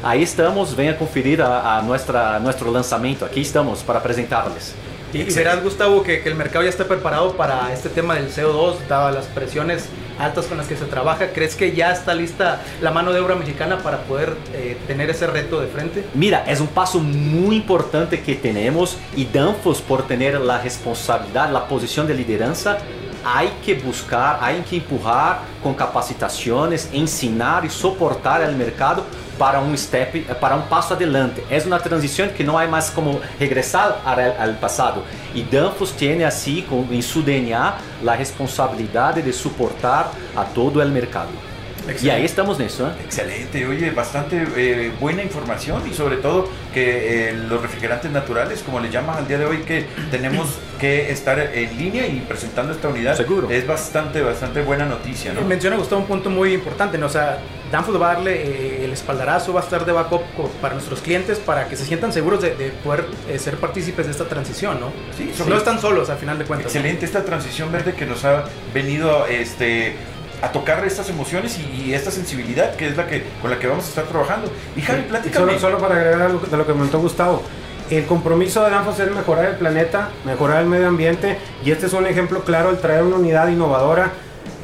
aí 0.02 0.22
estamos, 0.22 0.72
venha 0.72 0.94
conferir 0.94 1.40
a, 1.40 1.78
a 1.78 1.82
nuestro 2.40 2.70
lançamento. 2.70 3.24
Aqui 3.24 3.40
estamos 3.40 3.82
para 3.82 3.98
apresentar-les. 3.98 4.74
Y, 5.14 5.22
y 5.22 5.34
verás, 5.34 5.62
Gustavo, 5.62 6.02
que, 6.02 6.22
que 6.22 6.28
el 6.28 6.34
mercado 6.34 6.64
ya 6.64 6.70
está 6.70 6.86
preparado 6.86 7.36
para 7.36 7.72
este 7.72 7.88
tema 7.88 8.14
del 8.16 8.28
CO2, 8.28 8.86
dadas 8.88 9.14
las 9.14 9.26
presiones 9.26 9.88
altas 10.18 10.46
con 10.46 10.58
las 10.58 10.66
que 10.66 10.76
se 10.76 10.84
trabaja. 10.86 11.28
¿Crees 11.28 11.54
que 11.54 11.72
ya 11.72 11.92
está 11.92 12.14
lista 12.14 12.60
la 12.80 12.90
mano 12.90 13.12
de 13.12 13.20
obra 13.20 13.36
mexicana 13.36 13.78
para 13.78 13.98
poder 14.02 14.34
eh, 14.52 14.76
tener 14.86 15.10
ese 15.10 15.26
reto 15.26 15.60
de 15.60 15.68
frente? 15.68 16.04
Mira, 16.14 16.44
é 16.46 16.60
um 16.60 16.66
passo 16.66 16.98
muito 17.00 17.54
importante 17.54 18.16
que 18.18 18.34
temos 18.34 18.96
e 19.16 19.24
Danfoss, 19.24 19.80
por 19.80 20.02
ter 20.02 20.36
a 20.36 20.56
responsabilidade, 20.58 21.54
a 21.54 21.60
posição 21.60 22.06
de 22.06 22.12
liderança, 22.12 22.78
há 23.24 23.44
que 23.62 23.74
buscar, 23.74 24.38
há 24.42 24.52
que 24.62 24.76
empurrar 24.76 25.44
com 25.62 25.72
capacitações, 25.74 26.88
ensinar 26.92 27.64
e 27.64 27.70
suportar 27.70 28.40
o 28.48 28.52
mercado 28.52 29.04
para 29.38 29.60
um 29.60 29.76
step, 29.76 30.22
para 30.40 30.56
um 30.56 30.62
passo 30.62 30.92
adelante. 30.92 31.42
É 31.50 31.58
uma 31.60 31.78
transição 31.78 32.28
que 32.28 32.42
não 32.42 32.58
há 32.58 32.66
mais 32.66 32.90
como 32.90 33.20
regressar 33.38 34.00
ao, 34.04 34.48
ao 34.48 34.54
passado. 34.54 35.02
E 35.34 35.42
Danfoss 35.42 35.92
tem 35.92 36.24
assim 36.24 36.62
com, 36.62 36.86
em 36.90 37.02
seu 37.02 37.22
DNA 37.22 37.78
a 38.06 38.14
responsabilidade 38.14 39.22
de 39.22 39.32
suportar 39.32 40.12
a 40.36 40.44
todo 40.44 40.80
o 40.80 40.88
mercado. 40.88 41.53
E 42.02 42.10
aí 42.10 42.24
estamos 42.24 42.58
nisso, 42.58 42.86
¿eh? 42.88 42.92
Excelente, 43.04 43.66
oye, 43.66 43.90
bastante 43.90 44.42
eh, 44.56 44.92
buena 45.00 45.22
información 45.22 45.82
y 45.90 45.92
sobre 45.94 46.16
todo 46.16 46.48
que 46.72 47.30
eh, 47.30 47.34
los 47.34 47.60
refrigerantes 47.60 48.10
naturales, 48.10 48.62
como 48.62 48.80
le 48.80 48.90
llaman 48.90 49.18
al 49.18 49.28
día 49.28 49.38
de 49.38 49.44
hoy, 49.44 49.58
que 49.58 49.84
tenemos 50.10 50.48
que 50.80 51.10
estar 51.10 51.38
en 51.38 51.76
línea 51.78 52.06
y 52.06 52.20
presentando 52.26 52.72
esta 52.72 52.88
unidad, 52.88 53.16
Seguro. 53.16 53.50
es 53.50 53.66
bastante, 53.66 54.22
bastante 54.22 54.62
buena 54.62 54.86
noticia, 54.86 55.32
¿no? 55.32 55.42
Menciona 55.42 55.76
Gustavo 55.76 56.00
un 56.00 56.06
punto 56.06 56.30
muy 56.30 56.54
importante, 56.54 56.96
¿no? 56.98 57.06
O 57.06 57.10
sea, 57.10 57.38
Danfoss 57.70 58.00
va 58.00 58.10
a 58.10 58.14
darle 58.14 58.32
eh, 58.42 58.84
el 58.84 58.92
espaldarazo, 58.92 59.52
va 59.52 59.60
a 59.60 59.64
estar 59.64 59.84
de 59.84 59.92
backup 59.92 60.22
para 60.60 60.74
nuestros 60.74 61.00
clientes 61.00 61.38
para 61.38 61.68
que 61.68 61.76
se 61.76 61.84
sientan 61.84 62.12
seguros 62.12 62.40
de, 62.42 62.54
de 62.54 62.70
poder 62.70 63.04
eh, 63.28 63.38
ser 63.38 63.56
partícipes 63.56 64.06
de 64.06 64.12
esta 64.12 64.24
transición, 64.24 64.80
¿no? 64.80 64.92
Sí, 65.16 65.32
sobre- 65.36 65.50
no 65.50 65.56
están 65.58 65.80
solos 65.80 66.08
al 66.10 66.18
final 66.18 66.38
de 66.38 66.44
cuentas. 66.44 66.72
¿no? 66.72 66.78
Excelente 66.80 67.04
esta 67.04 67.24
transición 67.24 67.70
verde 67.72 67.94
que 67.94 68.06
nos 68.06 68.24
ha 68.24 68.44
venido 68.72 69.26
este 69.26 69.94
a 70.44 70.52
tocar 70.52 70.84
estas 70.84 71.08
emociones 71.08 71.58
y, 71.58 71.88
y 71.88 71.94
esta 71.94 72.10
sensibilidad 72.10 72.76
que 72.76 72.88
es 72.88 72.96
la 72.96 73.06
que 73.06 73.24
con 73.40 73.50
la 73.50 73.58
que 73.58 73.66
vamos 73.66 73.84
a 73.86 73.88
estar 73.88 74.04
trabajando. 74.04 74.50
Y 74.76 74.82
Javi, 74.82 75.00
Sí, 75.00 75.06
platícame. 75.08 75.46
Solo, 75.46 75.58
solo 75.58 75.78
para 75.78 75.96
agregar 75.96 76.22
algo 76.22 76.40
de 76.40 76.56
lo 76.56 76.66
que 76.66 76.72
comentó 76.72 77.00
Gustavo. 77.00 77.42
El 77.90 78.06
compromiso 78.06 78.64
de 78.64 78.70
Danfoss 78.70 79.00
es 79.00 79.10
mejorar 79.10 79.44
el 79.46 79.56
planeta, 79.56 80.08
mejorar 80.24 80.62
el 80.62 80.68
medio 80.68 80.88
ambiente 80.88 81.38
y 81.62 81.70
este 81.70 81.86
es 81.86 81.92
un 81.92 82.06
ejemplo 82.06 82.40
claro 82.42 82.70
el 82.70 82.78
traer 82.78 83.02
una 83.02 83.16
unidad 83.16 83.48
innovadora, 83.48 84.10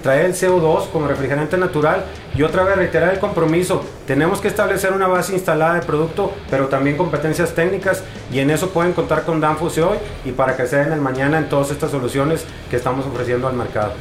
traer 0.02 0.26
el 0.26 0.34
CO2 0.34 0.88
como 0.88 1.06
refrigerante 1.06 1.58
natural 1.58 2.04
y 2.34 2.42
otra 2.42 2.64
vez 2.64 2.76
reiterar 2.76 3.12
el 3.12 3.18
compromiso. 3.18 3.84
Tenemos 4.06 4.40
que 4.40 4.48
establecer 4.48 4.92
una 4.92 5.06
base 5.06 5.34
instalada 5.34 5.74
de 5.74 5.82
producto, 5.82 6.32
pero 6.48 6.68
también 6.68 6.96
competencias 6.96 7.54
técnicas 7.54 8.02
y 8.32 8.38
en 8.38 8.50
eso 8.50 8.70
pueden 8.70 8.94
contar 8.94 9.24
con 9.24 9.38
Danfoss 9.38 9.76
hoy 9.78 9.98
y 10.24 10.32
para 10.32 10.56
que 10.56 10.66
sea 10.66 10.86
en 10.86 10.92
el 10.92 11.00
mañana 11.02 11.36
en 11.36 11.50
todas 11.50 11.70
estas 11.70 11.90
soluciones 11.90 12.46
que 12.70 12.76
estamos 12.76 13.04
ofreciendo 13.04 13.48
al 13.48 13.54
mercado. 13.54 13.92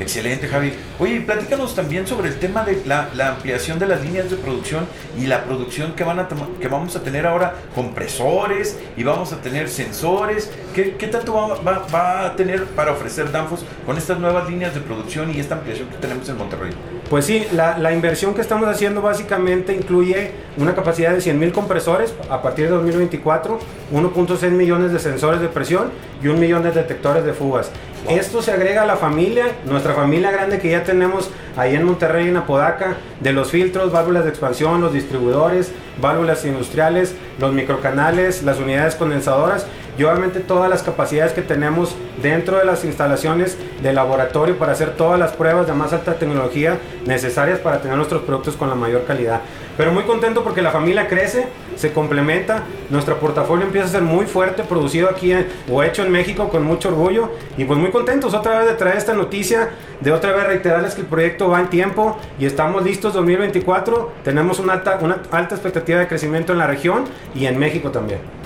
Excelente, 0.00 0.46
Javi. 0.46 0.72
Oye, 1.00 1.20
platícanos 1.22 1.74
también 1.74 2.06
sobre 2.06 2.28
el 2.28 2.38
tema 2.38 2.62
de 2.64 2.82
la, 2.86 3.08
ampliación 3.28 3.80
de 3.80 3.86
las 3.86 4.00
líneas 4.00 4.30
de 4.30 4.36
producción 4.36 4.86
y 5.18 5.26
la 5.26 5.42
producción 5.44 5.92
que, 5.94 6.04
van 6.04 6.20
a 6.20 6.28
que 6.60 6.68
vamos 6.68 6.94
a 6.94 7.02
tener 7.02 7.26
ahora, 7.26 7.54
compresores 7.74 8.78
y 8.96 9.02
vamos 9.02 9.32
a 9.32 9.40
tener 9.40 9.68
sensores. 9.68 10.50
¿Qué, 10.74 10.84
tanto 11.10 11.34
va, 11.34 11.48
va- 11.62 11.86
va 11.92 12.26
a 12.26 12.36
tener 12.36 12.64
para 12.66 12.92
ofrecer 12.92 13.32
Danfoss 13.32 13.64
con 13.84 13.98
estas 13.98 14.20
nuevas 14.20 14.48
líneas 14.48 14.72
de 14.72 14.80
producción 14.80 15.34
y 15.34 15.40
esta 15.40 15.56
ampliación 15.56 15.88
que 15.88 15.96
tenemos 15.96 16.28
en 16.28 16.36
Monterrey? 16.38 16.70
Pues 17.10 17.24
sí, 17.24 17.46
la, 17.52 17.78
la 17.78 17.92
inversión 17.92 18.34
que 18.34 18.42
estamos 18.42 18.68
haciendo 18.68 19.00
básicamente 19.00 19.72
incluye 19.72 20.30
una 20.58 20.74
capacidad 20.74 21.10
de 21.12 21.20
100.000 21.20 21.52
compresores 21.52 22.14
a 22.28 22.42
partir 22.42 22.66
de 22.66 22.72
2024, 22.72 23.58
1.6 23.94 24.50
millones 24.50 24.92
de 24.92 24.98
sensores 24.98 25.40
de 25.40 25.48
presión 25.48 25.90
y 26.22 26.28
un 26.28 26.38
millón 26.38 26.62
de 26.64 26.70
detectores 26.70 27.24
de 27.24 27.32
fugas. 27.32 27.70
Esto 28.10 28.42
se 28.42 28.52
agrega 28.52 28.82
a 28.82 28.86
la 28.86 28.96
familia, 28.96 29.46
nuestra 29.64 29.94
familia 29.94 30.30
grande 30.30 30.58
que 30.58 30.70
ya 30.70 30.84
tenemos 30.84 31.30
ahí 31.56 31.74
en 31.74 31.84
Monterrey, 31.84 32.28
en 32.28 32.36
Apodaca, 32.36 32.96
de 33.20 33.32
los 33.32 33.50
filtros, 33.50 33.90
válvulas 33.90 34.24
de 34.24 34.30
expansión, 34.30 34.82
los 34.82 34.92
distribuidores, 34.92 35.72
válvulas 36.02 36.44
industriales, 36.44 37.14
los 37.38 37.54
microcanales, 37.54 38.42
las 38.42 38.58
unidades 38.58 38.96
condensadoras 38.96 39.66
y 39.98 40.04
obviamente 40.04 40.38
todas 40.40 40.70
las 40.70 40.82
capacidades 40.82 41.32
que 41.32 41.42
tenemos 41.42 41.96
dentro 42.22 42.56
de 42.56 42.64
las 42.64 42.84
instalaciones 42.84 43.58
de 43.82 43.92
laboratorio 43.92 44.56
para 44.56 44.72
hacer 44.72 44.94
todas 44.96 45.18
las 45.18 45.32
pruebas 45.32 45.66
de 45.66 45.72
más 45.72 45.92
alta 45.92 46.14
tecnología 46.14 46.78
necesarias 47.04 47.58
para 47.58 47.80
tener 47.80 47.96
nuestros 47.96 48.22
productos 48.22 48.56
con 48.56 48.68
la 48.68 48.76
mayor 48.76 49.04
calidad. 49.04 49.40
Pero 49.76 49.92
muy 49.92 50.04
contento 50.04 50.42
porque 50.42 50.62
la 50.62 50.70
familia 50.70 51.08
crece, 51.08 51.46
se 51.76 51.92
complementa, 51.92 52.62
nuestro 52.90 53.18
portafolio 53.18 53.66
empieza 53.66 53.88
a 53.88 53.90
ser 53.90 54.02
muy 54.02 54.26
fuerte, 54.26 54.62
producido 54.62 55.08
aquí 55.08 55.32
o 55.70 55.82
hecho 55.82 56.04
en 56.04 56.12
México 56.12 56.48
con 56.48 56.64
mucho 56.64 56.88
orgullo 56.88 57.30
y 57.56 57.64
pues 57.64 57.78
muy 57.78 57.90
contentos 57.90 58.34
otra 58.34 58.58
vez 58.60 58.68
de 58.68 58.74
traer 58.74 58.98
esta 58.98 59.14
noticia, 59.14 59.70
de 60.00 60.12
otra 60.12 60.32
vez 60.32 60.46
reiterarles 60.46 60.94
que 60.94 61.00
el 61.00 61.06
proyecto 61.08 61.48
va 61.48 61.60
en 61.60 61.68
tiempo 61.68 62.18
y 62.38 62.46
estamos 62.46 62.84
listos 62.84 63.14
2024, 63.14 64.12
tenemos 64.22 64.60
una 64.60 64.74
alta, 64.74 64.98
una 65.00 65.22
alta 65.32 65.56
expectativa 65.56 65.98
de 65.98 66.06
crecimiento 66.06 66.52
en 66.52 66.58
la 66.58 66.66
región 66.66 67.04
y 67.34 67.46
en 67.46 67.58
México 67.58 67.90
también. 67.90 68.37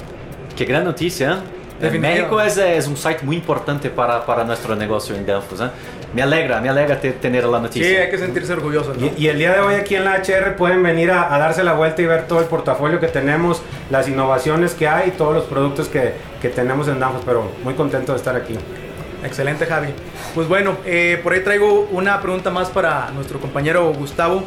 Qué 0.56 0.64
gran 0.64 0.84
noticia. 0.84 1.38
¿eh? 1.80 1.90
México 1.98 2.40
es, 2.40 2.56
es 2.58 2.86
un 2.86 2.96
site 2.96 3.20
muy 3.22 3.36
importante 3.36 3.90
para, 3.90 4.24
para 4.24 4.44
nuestro 4.44 4.76
negocio 4.76 5.16
en 5.16 5.26
Danfoss. 5.26 5.60
¿eh? 5.62 5.70
Me 6.14 6.22
alegra, 6.22 6.60
me 6.60 6.68
alegra 6.68 7.00
te- 7.00 7.12
tener 7.12 7.44
la 7.44 7.56
Sí, 7.58 7.62
noticia. 7.62 8.00
hay 8.02 8.10
que 8.10 8.18
sentirse 8.18 8.52
orgullosos, 8.52 8.96
¿no? 8.98 9.06
Y, 9.06 9.24
y 9.24 9.28
el 9.28 9.38
día 9.38 9.52
de 9.54 9.60
hoy 9.60 9.74
aquí 9.74 9.94
en 9.96 10.04
la 10.04 10.16
HR 10.18 10.56
pueden 10.56 10.82
venir 10.82 11.10
a, 11.10 11.34
a 11.34 11.38
darse 11.38 11.64
la 11.64 11.72
vuelta 11.72 12.02
y 12.02 12.06
ver 12.06 12.26
todo 12.28 12.40
el 12.40 12.44
portafolio 12.46 13.00
que 13.00 13.08
tenemos, 13.08 13.62
las 13.90 14.08
innovaciones 14.08 14.74
que 14.74 14.86
hay 14.86 15.08
y 15.08 15.12
todos 15.12 15.34
los 15.34 15.44
productos 15.44 15.88
que, 15.88 16.12
que 16.40 16.50
tenemos 16.50 16.86
en 16.88 17.00
Danfoss, 17.00 17.22
pero 17.24 17.50
muy 17.64 17.74
contento 17.74 18.12
de 18.12 18.18
estar 18.18 18.36
aquí. 18.36 18.54
Excelente, 19.24 19.66
Javi. 19.66 19.88
Pues 20.34 20.48
bueno, 20.48 20.76
eh, 20.84 21.18
por 21.22 21.32
ahí 21.32 21.40
traigo 21.40 21.88
una 21.92 22.20
pregunta 22.20 22.50
más 22.50 22.68
para 22.68 23.10
nuestro 23.12 23.40
compañero 23.40 23.92
Gustavo. 23.92 24.42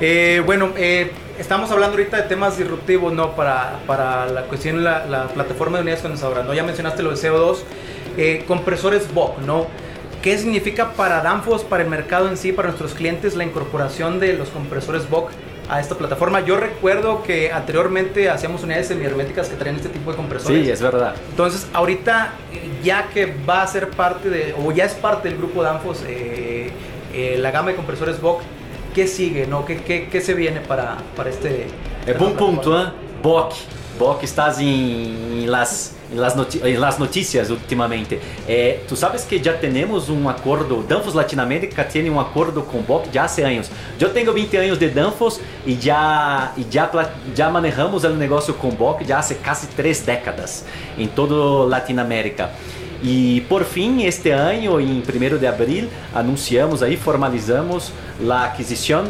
Eh, 0.00 0.42
bueno, 0.46 0.70
eh, 0.76 1.10
estamos 1.40 1.70
hablando 1.70 1.96
ahorita 1.96 2.18
de 2.18 2.22
temas 2.24 2.58
disruptivos, 2.58 3.12
¿no? 3.12 3.34
Para, 3.34 3.80
para 3.86 4.26
la 4.26 4.42
cuestión, 4.42 4.84
la, 4.84 5.06
la 5.06 5.28
plataforma 5.28 5.78
de 5.78 5.82
unidades 5.82 6.02
condensadoras, 6.02 6.44
¿no? 6.44 6.54
Ya 6.54 6.62
mencionaste 6.62 7.02
lo 7.02 7.10
de 7.10 7.16
CO2. 7.16 7.58
Eh, 8.16 8.44
compresores 8.46 9.12
BOC, 9.14 9.38
¿no? 9.38 9.66
¿Qué 10.22 10.36
significa 10.36 10.92
para 10.92 11.22
Danfoss, 11.22 11.64
para 11.64 11.82
el 11.82 11.88
mercado 11.88 12.28
en 12.28 12.36
sí, 12.36 12.52
para 12.52 12.68
nuestros 12.68 12.92
clientes, 12.92 13.34
la 13.36 13.44
incorporación 13.44 14.20
de 14.20 14.34
los 14.34 14.50
compresores 14.50 15.08
BOC 15.08 15.30
a 15.70 15.80
esta 15.80 15.94
plataforma? 15.94 16.40
Yo 16.40 16.58
recuerdo 16.58 17.22
que 17.22 17.52
anteriormente 17.52 18.28
hacíamos 18.28 18.62
unidades 18.62 18.88
semiherméticas 18.88 19.48
que 19.48 19.56
traían 19.56 19.76
este 19.76 19.88
tipo 19.88 20.10
de 20.10 20.16
compresores. 20.16 20.64
Sí, 20.64 20.70
es 20.70 20.82
verdad. 20.82 21.14
Entonces, 21.30 21.66
ahorita, 21.72 22.32
ya 22.82 23.08
que 23.14 23.34
va 23.48 23.62
a 23.62 23.66
ser 23.66 23.88
parte 23.88 24.28
de, 24.28 24.54
o 24.62 24.72
ya 24.72 24.84
es 24.84 24.94
parte 24.94 25.30
del 25.30 25.38
grupo 25.38 25.62
Danfoss, 25.62 26.02
eh, 26.06 26.70
eh, 27.14 27.36
la 27.38 27.50
gama 27.50 27.70
de 27.70 27.76
compresores 27.76 28.20
BOC, 28.20 28.42
¿qué 28.94 29.06
sigue? 29.06 29.46
No? 29.46 29.64
¿Qué, 29.64 29.76
qué, 29.76 30.08
qué 30.10 30.20
se 30.20 30.34
viene 30.34 30.60
para, 30.60 30.98
para 31.16 31.30
este... 31.30 31.66
É 32.06 32.14
bom 32.14 32.34
ponto, 32.34 32.76
hein? 32.76 32.92
Boc. 33.22 33.54
Boc 33.98 34.22
estás 34.22 34.58
em, 34.58 35.42
em 35.42 35.46
las, 35.46 35.94
las, 36.14 36.34
las 36.34 36.98
notícias 36.98 37.50
ultimamente. 37.50 38.18
Eh, 38.48 38.80
tu 38.88 38.96
sabes 38.96 39.24
que 39.24 39.38
já 39.42 39.52
temos 39.52 40.08
um 40.08 40.26
acordo, 40.26 40.82
Danfoss 40.82 41.14
Latinoamérica 41.14 41.84
tem 41.84 42.08
um 42.08 42.18
acordo 42.18 42.62
com 42.62 42.80
Boc 42.80 43.06
já 43.12 43.24
há 43.24 43.46
anos. 43.46 43.70
Eu 44.00 44.10
tenho 44.10 44.32
20 44.32 44.56
anos 44.56 44.78
de 44.78 44.88
Danfoss 44.88 45.40
e 45.66 45.74
já, 45.78 46.52
e 46.56 46.64
já, 46.70 46.90
já 47.34 47.50
manejamos 47.50 48.04
o 48.04 48.10
negócio 48.10 48.54
com 48.54 48.70
Boc 48.70 49.02
já 49.06 49.18
há 49.18 49.34
quase 49.44 49.66
três 49.68 50.00
décadas 50.00 50.64
em 50.96 51.06
toda 51.06 51.34
Latinoamérica. 51.68 52.50
E 53.02 53.42
por 53.48 53.64
fim, 53.64 54.02
este 54.04 54.30
ano, 54.30 54.80
em 54.80 55.02
1 55.02 55.38
de 55.38 55.46
abril, 55.46 55.88
anunciamos 56.14 56.82
aí, 56.82 56.96
formalizamos 56.96 57.92
a 58.28 58.44
aquisição 58.44 59.04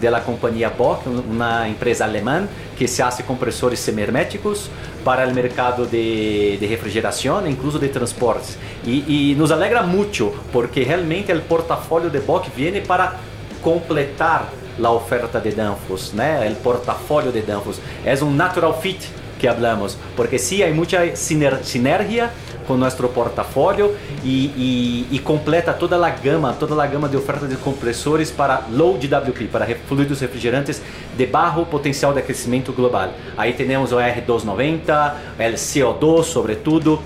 de 0.00 0.10
la 0.10 0.20
compañía 0.20 0.68
Bock, 0.68 1.06
una 1.06 1.68
empresa 1.68 2.04
alemana 2.04 2.48
que 2.76 2.86
se 2.86 3.02
hace 3.02 3.22
compresores 3.22 3.80
semiherméticos 3.80 4.68
para 5.04 5.24
el 5.24 5.32
mercado 5.32 5.86
de, 5.86 6.58
de 6.60 6.66
refrigeración 6.66 7.46
e 7.46 7.50
incluso 7.50 7.78
de 7.78 7.88
transportes. 7.88 8.58
Y, 8.84 9.30
y 9.30 9.34
nos 9.34 9.50
alegra 9.50 9.82
mucho 9.82 10.32
porque 10.52 10.84
realmente 10.84 11.32
el 11.32 11.40
portafolio 11.42 12.10
de 12.10 12.20
Bock 12.20 12.46
viene 12.54 12.80
para 12.80 13.14
completar 13.62 14.46
la 14.78 14.90
oferta 14.90 15.40
de 15.40 15.52
Danfoss, 15.52 16.12
né? 16.12 16.46
el 16.46 16.56
portafolio 16.56 17.32
de 17.32 17.42
Danfoss. 17.42 17.80
Es 18.04 18.20
un 18.20 18.36
natural 18.36 18.74
fit 18.80 19.00
que 19.40 19.48
hablamos, 19.48 19.96
porque 20.16 20.38
sí 20.38 20.62
hay 20.62 20.72
mucha 20.72 21.04
siner- 21.14 21.62
sinergia 21.62 22.30
con 22.66 22.80
nuestro 22.80 23.10
portafolio 23.10 23.92
y, 24.24 24.46
y- 24.56 25.06
y 25.12 25.18
completa 25.20 25.76
toda 25.78 25.96
la 25.96 26.16
gama, 26.22 26.52
toda 26.58 26.74
la 26.74 26.86
gama 26.90 27.06
de 27.06 27.16
ofertas 27.16 27.48
de 27.48 27.56
compresores 27.56 28.32
para 28.32 28.66
low 28.72 28.98
GWP, 29.00 29.48
para 29.50 29.66
fluidos 29.88 30.20
refrigerantes 30.20 30.82
de 31.16 31.26
bajo 31.26 31.64
potencial 31.64 32.14
de 32.14 32.24
crecimiento 32.24 32.72
global. 32.72 33.12
Ahí 33.36 33.52
tenemos 33.52 33.92
o 33.92 34.00
R290, 34.00 35.12
el 35.38 35.54
CO2 35.54 36.24
sobretudo, 36.24 37.00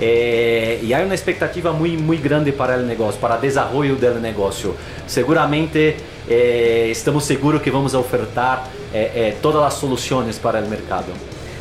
eh, 0.00 0.80
y 0.82 0.92
hay 0.92 1.04
una 1.04 1.14
expectativa 1.14 1.70
muy 1.96 2.16
grande 2.18 2.52
para 2.52 2.74
el 2.74 2.84
negocio, 2.84 3.20
para 3.20 3.36
el 3.36 3.42
desarrollo 3.42 3.94
del 3.94 4.20
negocio. 4.20 4.74
Seguramente 5.06 5.96
eh, 6.28 6.88
estamos 6.90 7.24
seguros 7.24 7.62
que 7.62 7.70
vamos 7.70 7.94
ofertar 8.00 8.64
eh, 8.92 9.12
eh, 9.14 9.36
todas 9.40 9.62
las 9.62 9.74
soluciones 9.78 10.40
para 10.40 10.58
el 10.58 10.66
mercado. 10.66 11.04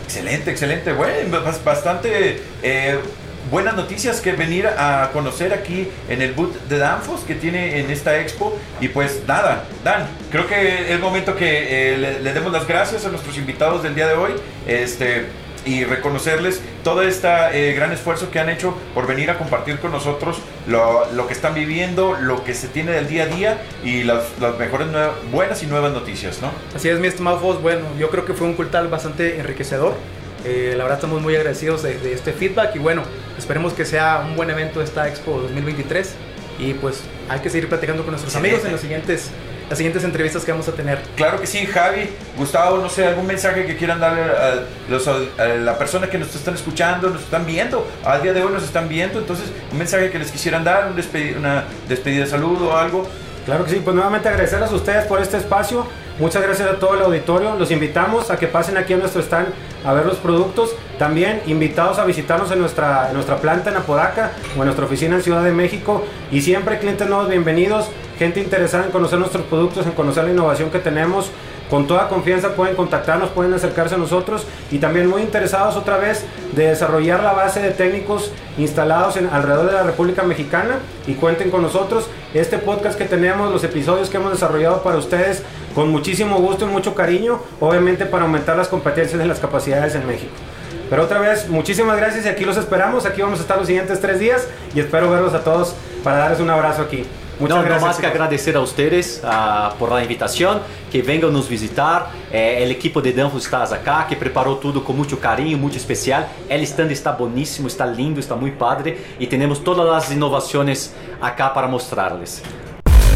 Excelente, 0.06 0.52
excelente. 0.52 0.94
Bueno, 0.94 1.42
bas- 1.44 1.64
bastante 1.64 2.42
eh, 2.62 3.00
buenas 3.50 3.76
noticias 3.76 4.22
que 4.22 4.34
venir 4.34 4.68
a 4.68 5.10
conocer 5.14 5.54
aquí 5.54 5.88
en 6.10 6.22
el 6.22 6.34
boot 6.34 6.54
de 6.68 6.78
Danfoss 6.78 7.22
que 7.22 7.36
tiene 7.36 7.80
en 7.80 7.90
esta 7.90 8.20
expo. 8.20 8.58
Y 8.82 8.90
pues 8.90 9.22
nada, 9.28 9.64
Dan, 9.84 10.08
creo 10.32 10.48
que 10.48 10.94
es 10.94 11.00
momento 11.00 11.36
que 11.36 11.94
eh, 11.96 12.20
le 12.22 12.34
demos 12.34 12.52
las 12.52 12.68
gracias 12.68 13.06
a 13.06 13.10
nuestros 13.10 13.38
invitados 13.38 13.82
del 13.84 13.96
día 13.96 14.08
de 14.08 14.14
hoy. 14.16 14.34
Este. 14.68 15.26
Y 15.65 15.86
reconocerles 15.86 16.62
todo 16.84 17.01
este 17.03 17.74
gran 17.74 17.91
esfuerzo 17.91 18.29
que 18.32 18.39
han 18.39 18.50
hecho 18.50 18.75
por 18.93 19.08
venir 19.08 19.32
a 19.32 19.38
compartir 19.38 19.79
con 19.79 19.91
nosotros 19.91 20.39
lo, 20.67 21.10
lo 21.13 21.27
que 21.27 21.34
están 21.34 21.53
viviendo, 21.53 22.17
lo 22.20 22.43
que 22.43 22.53
se 22.53 22.67
tiene 22.67 22.91
del 22.91 23.08
día 23.08 23.24
a 23.24 23.27
día 23.27 23.62
y 23.84 24.03
las, 24.03 24.24
las 24.41 24.58
mejores, 24.58 24.88
buenas 25.32 25.63
y 25.63 25.67
nuevas 25.67 25.93
noticias, 25.93 26.41
¿no? 26.41 26.51
Así 26.75 26.89
es, 26.89 27.00
mi 27.00 27.08
estimado 27.08 27.39
Foss. 27.39 27.62
Bueno, 27.62 27.86
yo 27.98 28.10
creo 28.10 28.25
que 28.25 28.34
fue 28.34 28.48
un 28.48 28.55
cultal 28.55 28.88
bastante 28.89 29.39
enriquecedor. 29.39 29.93
Eh, 30.46 30.74
la 30.75 30.84
verdad 30.84 30.98
estamos 30.98 31.22
muy 31.22 31.36
agradecidos 31.36 31.84
de, 31.84 31.98
de 31.98 32.13
este 32.13 32.34
feedback 32.34 32.75
y 32.75 32.79
bueno, 32.79 33.03
esperemos 33.38 33.72
que 33.74 33.86
sea 33.86 34.25
un 34.27 34.36
buen 34.36 34.50
evento 34.50 34.82
esta 34.82 35.08
Expo 35.08 35.39
2023 35.39 36.15
y 36.60 36.74
pues 36.74 37.01
hay 37.29 37.39
que 37.39 37.50
seguir 37.50 37.70
platicando 37.70 38.03
con 38.03 38.12
nuestros 38.12 38.36
amigos 38.36 38.63
en 38.65 38.72
los 38.72 38.82
siguientes, 38.82 39.32
las 39.74 39.80
siguientes 39.80 40.03
entrevistas 40.03 40.46
que 40.46 40.51
vamos 40.51 40.68
a 40.68 40.74
tener. 40.74 41.00
Claro 41.15 41.42
que 41.42 41.48
sí, 41.48 41.65
Javi, 41.65 42.08
Gustavo, 42.38 42.77
no 42.77 42.89
sé, 42.89 43.08
algún 43.08 43.25
mensaje 43.25 43.65
que 43.65 43.75
quieran 43.75 44.00
darle 44.00 44.22
a, 44.22 44.60
los, 44.88 45.08
a 45.08 45.46
la 45.48 45.80
persona 45.80 46.12
que 46.12 46.20
nos 46.20 46.36
están 46.36 46.53
escuchando, 46.53 47.10
nos 47.10 47.24
están 47.24 47.44
viendo, 47.44 47.88
al 48.06 48.22
día 48.22 48.34
de 48.34 48.44
hoy 48.44 48.53
nos 48.53 48.63
están 48.63 48.88
viendo, 48.88 49.18
entonces 49.18 49.48
un 49.72 49.80
mensaje 49.80 50.12
que 50.12 50.20
les 50.20 50.32
quisieran 50.32 50.63
dar, 50.63 50.89
un 50.92 50.96
despedi- 50.96 51.36
una 51.36 51.63
despedida 51.89 52.25
de 52.25 52.30
saludo 52.30 52.70
o 52.70 52.77
algo. 52.77 53.08
Claro 53.46 53.65
que 53.65 53.72
sí, 53.72 53.82
pues 53.84 53.96
nuevamente 53.96 54.30
agradecerles 54.30 54.70
a 54.70 54.75
ustedes 54.75 55.06
por 55.06 55.20
este 55.20 55.38
espacio. 55.38 55.88
Muchas 56.20 56.44
gracias 56.44 56.70
a 56.70 56.75
todo 56.75 56.94
el 56.94 57.01
auditorio. 57.01 57.56
Los 57.56 57.72
invitamos 57.72 58.30
a 58.30 58.38
que 58.38 58.48
pasen 58.48 58.77
aquí 58.77 58.94
a 58.94 58.98
nuestro 58.98 59.24
stand 59.24 59.48
a 59.84 59.92
ver 59.92 60.06
los 60.06 60.18
productos. 60.18 60.70
También 61.00 61.42
invitados 61.48 61.98
a 61.98 62.06
visitarnos 62.06 62.51
en 62.51 62.60
nuestra, 62.60 63.08
en 63.08 63.15
nuestra 63.15 63.38
planta 63.38 63.72
en 63.72 63.77
Apodaca 63.77 64.32
o 64.56 64.60
en 64.60 64.65
nuestra 64.65 64.86
oficina 64.86 65.15
en 65.15 65.24
Ciudad 65.24 65.44
de 65.44 65.51
México. 65.51 66.06
Y 66.32 66.42
siempre 66.42 66.77
clientes 66.77 67.10
nuevos, 67.10 67.27
bienvenidos. 67.27 67.88
Gente 68.17 68.39
interesada 68.39 68.86
en 68.86 68.91
conocer 68.91 69.20
nuestros 69.20 69.43
productos, 69.46 69.86
en 69.86 69.93
conocer 69.93 70.24
la 70.25 70.32
innovación 70.32 70.70
que 70.70 70.79
tenemos 70.79 71.32
con 71.74 71.88
toda 71.88 72.08
confianza 72.08 72.50
pueden 72.55 72.75
contactarnos, 72.75 73.32
pueden 73.32 73.51
acercarse 73.53 73.96
a 73.96 73.98
nosotros 73.98 74.46
y 74.70 74.77
también 74.77 75.08
muy 75.08 75.24
interesados 75.24 75.75
otra 75.75 75.98
vez 75.98 76.24
de 76.55 76.67
desarrollar 76.67 77.24
la 77.24 77.34
base 77.34 77.62
de 77.62 77.72
técnicos 77.72 78.32
instalados 78.60 79.17
alrededor 79.17 79.65
de 79.65 79.72
la 79.72 79.82
República 79.82 80.22
Mexicana 80.22 80.75
y 81.08 81.15
cuenten 81.15 81.50
con 81.50 81.63
nosotros. 81.63 82.08
Este 82.36 82.60
podcast 82.60 82.96
que 82.96 83.05
tenemos, 83.05 83.51
los 83.51 83.63
episodios 83.63 84.12
que 84.12 84.17
hemos 84.17 84.32
desarrollado 84.32 84.84
para 84.84 84.98
ustedes 84.98 85.41
con 85.74 85.89
muchísimo 85.89 86.38
gusto 86.39 86.65
y 86.65 86.67
mucho 86.67 86.93
cariño, 86.93 87.39
obviamente 87.60 88.05
para 88.05 88.25
aumentar 88.25 88.55
las 88.55 88.67
competencias 88.67 89.20
y 89.24 89.27
las 89.27 89.39
capacidades 89.39 89.96
en 89.96 90.05
México. 90.05 90.32
Pero 90.91 91.01
otra 91.01 91.20
vez, 91.22 91.50
muchísimas 91.50 91.98
gracias 91.98 92.25
y 92.27 92.29
aquí 92.29 92.46
los 92.46 92.58
esperamos. 92.58 93.08
Aquí 93.08 93.24
vamos 93.24 93.39
a 93.39 93.41
estar 93.41 93.58
los 93.58 93.65
siguientes 93.65 94.00
tres 94.00 94.20
días 94.20 94.48
y 94.75 94.79
espero 94.79 95.10
verlos 95.10 95.34
a 95.34 95.43
todos 95.43 95.74
para 96.03 96.17
darles 96.17 96.39
un 96.39 96.51
abrazo 96.51 96.84
aquí. 96.84 97.03
Muchas 97.40 97.58
no, 97.58 97.63
gracias, 97.63 97.82
no 97.82 97.88
más 97.88 97.98
que 97.98 98.06
agradecer 98.06 98.56
a 98.56 98.62
ustedes 98.62 99.22
uh, 99.24 99.75
por 99.78 99.92
la 99.92 100.02
invitación, 100.02 100.62
que 100.92 101.02
vengan 101.02 101.34
nos 101.34 101.48
visitar. 101.48 102.12
Eh, 102.32 102.63
el 102.63 102.72
equipo 102.72 103.02
de 103.02 103.12
Danfos 103.12 103.44
está 103.46 103.63
acá, 103.63 104.06
que 104.08 104.16
preparou 104.16 104.58
tudo 104.58 104.82
com 104.82 104.94
muito 104.94 105.18
carinho, 105.18 105.58
muito 105.58 105.78
especial. 105.78 106.28
El 106.48 106.62
stand 106.63 106.92
está 106.92 107.12
boníssimo, 107.12 107.68
está 107.68 107.86
lindo, 107.86 108.20
está 108.20 108.36
muito 108.36 108.58
padre 108.58 108.98
e 109.20 109.25
temos 109.25 109.60
todas 109.60 109.88
as 109.90 110.12
inovações 110.12 110.92
acá 111.22 111.50
para 111.50 111.68
mostrarles. 111.68 112.42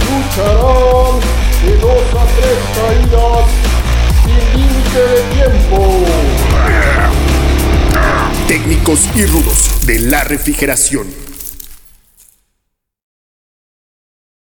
Lucharán 0.07 1.19
de 1.63 1.77
dos 1.77 2.15
a 2.15 2.25
tres 2.38 2.59
caídas 2.75 3.45
sin 4.24 4.41
límite 4.57 5.00
de 5.00 5.21
tiempo. 5.33 5.77
Técnicos 8.47 9.09
y 9.15 9.25
rudos 9.25 9.86
de 9.86 10.00
la 10.00 10.24
refrigeración. 10.24 11.26